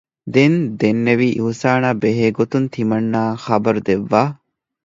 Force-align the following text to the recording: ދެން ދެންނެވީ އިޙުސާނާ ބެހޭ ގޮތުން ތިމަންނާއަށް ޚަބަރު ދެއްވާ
ދެން 0.33 0.59
ދެންނެވީ 0.79 1.27
އިޙުސާނާ 1.37 1.89
ބެހޭ 2.01 2.27
ގޮތުން 2.39 2.67
ތިމަންނާއަށް 2.73 3.41
ޚަބަރު 3.45 3.81
ދެއްވާ 3.87 4.21